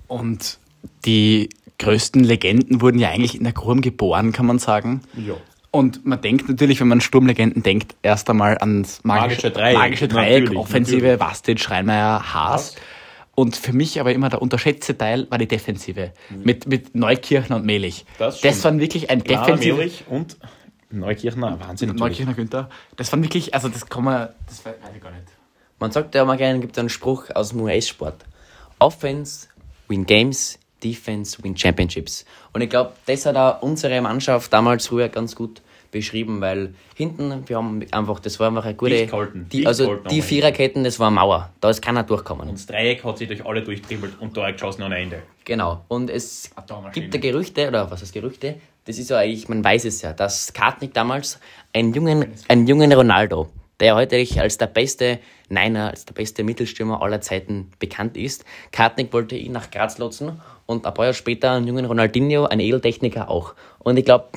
und 0.07 0.59
die 1.05 1.49
größten 1.79 2.23
Legenden 2.23 2.81
wurden 2.81 2.99
ja 2.99 3.09
eigentlich 3.09 3.35
in 3.35 3.43
der 3.43 3.53
Grum 3.53 3.81
geboren, 3.81 4.31
kann 4.31 4.45
man 4.45 4.57
sagen. 4.59 5.01
Ja. 5.15 5.35
Und 5.69 6.05
man 6.05 6.21
denkt 6.21 6.49
natürlich, 6.49 6.79
wenn 6.79 6.87
man 6.87 6.97
an 6.97 7.01
Sturmlegenden 7.01 7.61
denkt, 7.61 7.95
erst 8.01 8.29
einmal 8.29 8.57
ans 8.57 9.03
magische, 9.03 9.27
Magische 9.27 9.51
Dreieck. 9.51 9.77
magische 9.77 10.07
Dreieck 10.07 10.43
Natürlich, 10.43 10.59
Offensive, 10.59 10.97
natürlich. 11.01 11.19
Vastic, 11.19 11.69
Reinmeier, 11.69 12.33
Haas. 12.33 12.75
Und 13.39 13.55
für 13.55 13.71
mich 13.71 13.99
aber 13.99 14.11
immer 14.13 14.29
der 14.29 14.41
unterschätzte 14.41 14.97
Teil 14.97 15.29
war 15.29 15.37
die 15.37 15.47
Defensive. 15.47 16.11
Mit, 16.31 16.65
mit 16.65 16.95
Neukirchner 16.95 17.57
und 17.57 17.67
Melich. 17.67 18.03
Mhm. 18.03 18.13
Das 18.17 18.41
Das, 18.41 18.63
waren 18.63 18.79
wirklich 18.79 19.11
ein 19.11 19.21
Planer, 19.21 19.45
defensiver. 19.45 19.75
Mehrich 19.77 20.05
und 20.09 20.37
Neukirchner. 20.89 21.59
Wahnsinn 21.59 21.89
natürlich. 21.89 21.99
Neukirchner 21.99 22.33
Günther. 22.33 22.69
Das 22.95 23.11
waren 23.11 23.21
wirklich, 23.21 23.53
also 23.53 23.69
das 23.69 23.87
kann 23.87 24.05
man, 24.05 24.29
das 24.47 24.65
weiß 24.65 24.73
ich 24.95 25.03
gar 25.03 25.11
nicht. 25.11 25.25
Man 25.79 25.91
sagt 25.91 26.15
ja 26.15 26.23
immer 26.23 26.35
gerne, 26.35 26.59
gibt 26.61 26.79
einen 26.79 26.89
Spruch 26.89 27.29
aus 27.35 27.49
dem 27.49 27.61
US-Sport. 27.61 28.25
Offense 28.79 29.47
win 29.87 30.07
games, 30.07 30.57
Defense 30.83 31.37
win 31.43 31.55
championships. 31.55 32.25
Und 32.53 32.61
ich 32.61 32.71
glaube, 32.71 32.93
das 33.05 33.27
hat 33.27 33.35
auch 33.35 33.61
unsere 33.61 34.01
Mannschaft 34.01 34.51
damals 34.51 34.87
früher 34.87 35.09
ganz 35.09 35.35
gut 35.35 35.61
beschrieben, 35.91 36.41
weil 36.41 36.73
hinten, 36.95 37.47
wir 37.47 37.57
haben 37.57 37.85
einfach, 37.91 38.19
das 38.19 38.39
war 38.39 38.47
einfach 38.47 38.65
eine 38.65 38.75
gute, 38.75 38.91
Dicht 38.91 39.11
gehalten, 39.11 39.47
die, 39.51 39.65
also 39.65 39.95
die 39.95 40.21
Viererketten, 40.21 40.83
das 40.83 40.99
war 40.99 41.07
eine 41.07 41.15
Mauer, 41.15 41.49
da 41.61 41.69
ist 41.69 41.81
keiner 41.81 42.03
durchgekommen. 42.03 42.49
Und 42.49 42.55
das 42.55 42.65
Dreieck 42.65 43.03
hat 43.03 43.17
sich 43.17 43.27
durch 43.27 43.45
alle 43.45 43.61
durchtribbelt 43.61 44.13
und 44.19 44.35
da 44.35 44.51
geschossen 44.51 44.83
ohne 44.83 44.97
Ende. 44.97 45.21
Genau. 45.45 45.85
Und 45.87 46.09
es 46.09 46.51
gibt 46.93 47.13
da 47.13 47.17
Gerüchte, 47.19 47.67
oder 47.67 47.89
was 47.89 48.01
heißt 48.01 48.13
Gerüchte? 48.13 48.55
Das 48.85 48.97
ist 48.97 49.09
ja 49.09 49.17
eigentlich, 49.17 49.49
man 49.49 49.63
weiß 49.63 49.85
es 49.85 50.01
ja, 50.01 50.13
dass 50.13 50.53
Kartnick 50.53 50.93
damals 50.93 51.39
einen 51.73 51.93
jungen, 51.93 52.33
einen 52.47 52.67
jungen 52.67 52.91
Ronaldo, 52.93 53.49
der 53.79 53.95
heute 53.95 54.25
als 54.39 54.57
der 54.57 54.67
beste 54.67 55.19
Niner, 55.49 55.89
als 55.89 56.05
der 56.05 56.13
beste 56.13 56.43
Mittelstürmer 56.43 57.01
aller 57.01 57.21
Zeiten 57.21 57.71
bekannt 57.79 58.17
ist, 58.17 58.43
Kartnick 58.71 59.13
wollte 59.13 59.35
ihn 59.35 59.51
nach 59.51 59.71
Graz 59.71 59.97
lotsen 59.97 60.41
und 60.65 60.85
ein 60.85 60.93
paar 60.93 61.05
Jahre 61.05 61.13
später 61.13 61.51
einen 61.51 61.67
jungen 61.67 61.85
Ronaldinho, 61.85 62.45
einen 62.45 62.61
Edeltechniker 62.61 63.29
auch. 63.29 63.53
Und 63.79 63.97
ich 63.97 64.05
glaube, 64.05 64.27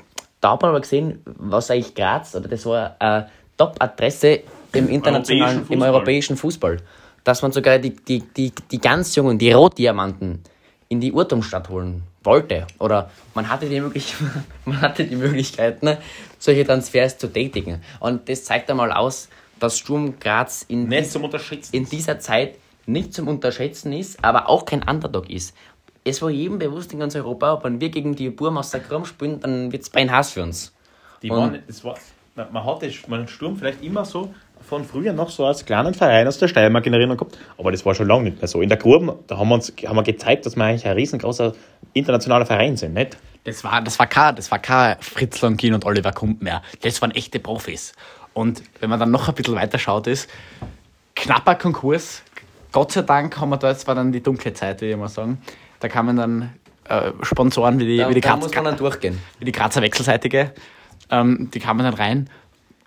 da 0.41 0.53
hat 0.53 0.63
man 0.63 0.71
aber 0.71 0.81
gesehen, 0.81 1.23
was 1.25 1.71
eigentlich 1.71 1.95
Graz, 1.95 2.35
oder 2.35 2.49
das 2.49 2.65
war 2.67 2.97
eine 2.99 3.29
Top-Adresse 3.57 4.41
im 4.73 4.89
internationalen, 4.89 5.59
europäischen 5.59 5.73
im 5.73 5.83
europäischen 5.83 6.37
Fußball. 6.37 6.79
Dass 7.25 7.43
man 7.43 7.53
sogar 7.53 7.79
die, 7.79 7.95
die, 7.95 8.21
die, 8.21 8.53
die 8.71 8.81
ganz 8.81 9.15
jungen, 9.15 9.39
die 9.39 9.53
Rotdiamanten 9.53 10.43
in 10.89 11.01
die 11.01 11.13
Urtumstadt 11.13 11.69
holen 11.69 12.03
wollte. 12.25 12.67
Oder 12.79 13.11
man 13.35 13.49
hatte 13.49 13.69
die, 13.69 13.81
möglich 13.81 14.15
man 14.65 14.81
hatte 14.81 15.05
die 15.05 15.17
Möglichkeit, 15.17 15.83
ne, 15.83 15.99
solche 16.39 16.65
Transfers 16.65 17.19
zu 17.19 17.29
tätigen. 17.29 17.83
Und 18.01 18.29
das 18.29 18.45
zeigt 18.45 18.71
einmal 18.71 18.93
aus, 18.93 19.29
dass 19.59 19.79
Sturm 19.79 20.19
Graz 20.19 20.65
in, 20.69 20.89
dies- 21.03 21.13
in 21.73 21.85
dieser 21.89 22.19
Zeit 22.19 22.57
nicht 22.87 23.13
zum 23.15 23.29
Unterschätzen 23.29 23.93
ist, 23.93 24.25
aber 24.25 24.49
auch 24.49 24.65
kein 24.65 24.83
Underdog 24.83 25.29
ist. 25.31 25.55
Es 26.05 26.23
war 26.23 26.31
jedem 26.31 26.59
bewusst 26.59 26.93
in 26.93 26.99
ganz 26.99 27.15
Europa, 27.15 27.61
wenn 27.63 27.81
wir 27.81 27.91
gegen 27.91 28.15
die 28.15 28.31
Burm 28.31 28.57
aus 28.57 28.71
der 28.71 28.81
Kram 28.81 29.05
spielen, 29.05 29.41
dann 29.41 29.71
wird 29.71 29.83
es 29.83 29.91
bein 29.91 30.11
Hass 30.11 30.33
für 30.33 30.43
uns. 30.43 30.73
Die 31.23 31.29
waren, 31.31 31.63
das 31.67 31.85
war, 31.85 31.97
man 32.35 32.53
man 32.53 32.65
hat 32.65 32.83
man 33.09 33.29
Sturm 33.29 33.57
vielleicht 33.57 33.83
immer 33.83 34.05
so 34.05 34.33
von 34.67 34.85
früher 34.85 35.13
noch 35.13 35.31
so 35.31 35.47
als 35.47 35.65
kleinen 35.65 35.95
Verein 35.95 36.27
aus 36.27 36.39
der 36.39 36.49
Steiermark 36.49 36.87
in 36.87 36.93
Erinnerung 36.93 37.19
gehabt, 37.19 37.39
aber 37.59 37.73
das 37.73 37.85
war 37.85 37.95
schon 37.95 38.07
lange 38.07 38.25
nicht 38.25 38.39
mehr 38.39 38.49
so. 38.49 38.61
In 38.63 38.69
der 38.69 38.79
Gruben, 38.79 39.13
da 39.27 39.39
haben 39.39 39.49
wir 39.49 39.55
uns 39.55 39.73
haben 39.87 39.97
wir 39.97 40.03
gezeigt, 40.03 40.47
dass 40.47 40.57
wir 40.57 40.65
eigentlich 40.65 40.87
ein 40.87 40.95
riesengroßer 40.95 41.53
internationaler 41.93 42.47
Verein 42.47 42.77
sind, 42.77 42.95
nicht? 42.95 43.17
Das 43.45 43.65
war, 43.65 43.81
das 43.83 43.99
war 43.99 44.07
kein, 44.07 44.37
das 44.37 44.51
war 44.51 44.59
kein 44.59 44.97
Fritz 45.01 45.41
Langin 45.41 45.75
und 45.75 45.85
Oliver 45.85 46.13
Kump 46.13 46.43
mehr. 46.43 46.63
Das 46.83 47.01
waren 47.01 47.11
echte 47.13 47.41
Profis. 47.41 47.95
Und 48.35 48.63
wenn 48.81 48.91
man 48.91 49.01
dann 49.01 49.11
noch 49.11 49.29
ein 49.29 49.35
bisschen 49.35 49.55
weiter 49.55 49.79
schaut, 49.79 50.07
ist 50.07 50.29
knapper 51.17 51.55
Konkurs. 51.55 52.23
Gott 52.71 52.93
sei 52.93 53.03
Dank 53.03 53.39
haben 53.41 53.51
wir 53.51 53.57
da, 53.57 53.71
jetzt 53.71 53.89
war 53.89 53.95
dann 53.95 54.13
die 54.13 54.23
dunkle 54.23 54.53
Zeit, 54.53 54.81
würde 54.81 54.93
ich 54.93 54.99
mal 54.99 55.09
sagen. 55.09 55.43
Da 55.81 55.89
kamen 55.89 56.17
dann 56.17 56.51
äh, 56.89 57.13
Sponsoren 57.23 57.79
wie 57.79 57.87
die, 57.87 57.97
Da, 57.99 58.09
wie 58.11 58.15
die, 58.15 58.21
da 58.21 58.31
Graz, 58.31 58.41
muss 58.41 58.55
man 58.55 58.65
dann 58.65 58.77
durchgehen. 58.77 59.19
wie 59.39 59.45
die 59.45 59.53
Grazer 59.53 59.83
Wechselseitige. 59.83 60.53
Ähm, 61.11 61.51
die 61.53 61.59
kamen 61.61 61.85
dann 61.85 61.95
rein 61.95 62.31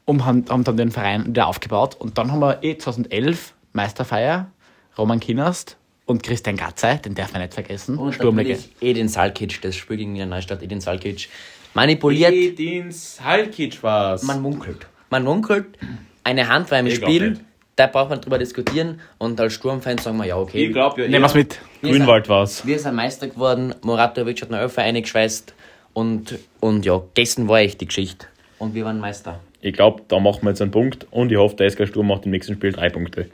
und 0.06 0.26
haben, 0.26 0.46
haben 0.50 0.64
dann 0.64 0.78
den 0.78 0.92
Verein 0.92 1.28
wieder 1.28 1.48
aufgebaut. 1.48 1.96
Und 1.96 2.18
dann 2.18 2.32
haben 2.32 2.40
wir 2.40 2.64
eh 2.64 2.78
2011 2.78 3.54
Meisterfeier, 3.74 4.52
Roman 4.98 5.20
Kinast 5.20 5.78
und 6.06 6.22
Christian 6.24 6.58
Gatzei, 6.58 6.96
den 6.98 7.16
darf 7.16 7.34
man 7.34 7.42
nicht 7.42 7.54
vergessen. 7.54 7.98
Und 7.98 8.20
natürlich 8.20 8.70
Edin 8.82 9.08
Salkic, 9.10 9.62
das 9.62 9.76
Spiel 9.76 9.98
gegen 9.98 10.16
die 10.16 10.26
Neustadt, 10.26 10.62
Edin 10.62 10.82
Salkic, 10.82 11.30
manipuliert, 11.74 12.34
Edin 12.34 12.92
Salkic 12.92 13.82
war's. 13.84 14.24
man 14.24 14.42
munkelt. 14.42 14.86
Man 15.10 15.24
munkelt, 15.24 15.78
eine 16.24 16.48
Hand 16.50 16.72
war 16.72 16.80
im 16.80 16.88
Ich 16.88 16.96
Spiel, 16.96 17.32
nicht. 17.32 17.42
Da 17.76 17.88
braucht 17.88 18.10
man 18.10 18.22
drüber 18.22 18.38
diskutieren 18.38 19.00
und 19.18 19.40
als 19.40 19.54
Sturmfan 19.54 19.98
sagen 19.98 20.18
wir, 20.18 20.26
ja 20.26 20.38
okay, 20.38 20.66
ich 20.68 20.74
glaube, 20.74 21.02
ja, 21.02 21.08
Nehmen 21.08 21.24
wir's 21.24 21.34
mit. 21.34 21.60
Grünwald 21.82 22.30
war's. 22.30 22.66
wir 22.66 22.80
sind 22.80 22.96
Meister 22.96 23.28
geworden, 23.28 23.74
Moratovic 23.82 24.42
hat 24.42 24.52
noch 24.52 24.60
Elfer 24.60 24.84
eingeschweißt 24.84 25.54
und, 25.94 26.40
und 26.60 26.86
ja, 26.86 27.02
gestern 27.14 27.48
war 27.48 27.60
echt 27.60 27.82
die 27.82 27.88
Geschichte. 27.88 28.28
Und 28.60 28.74
wir 28.74 28.86
waren 28.86 29.00
Meister. 29.00 29.40
Ich 29.62 29.74
glaube, 29.74 30.04
da 30.08 30.20
machen 30.20 30.44
wir 30.44 30.50
jetzt 30.50 30.62
einen 30.62 30.72
Punkt 30.72 31.08
und 31.12 31.32
ich 31.32 31.38
hoffe, 31.38 31.56
der 31.56 31.70
SK 31.70 31.88
Sturm 31.88 32.08
macht 32.08 32.26
im 32.26 32.32
nächsten 32.32 32.54
Spiel 32.54 32.72
drei 32.72 32.90
Punkte. 32.90 33.30